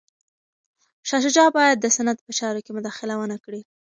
شاه 1.07 1.21
شجاع 1.25 1.49
باید 1.57 1.77
د 1.79 1.85
سند 1.97 2.17
په 2.25 2.31
چارو 2.39 2.63
کي 2.65 2.71
مداخله 2.77 3.13
ونه 3.17 3.37
کړي. 3.45 3.61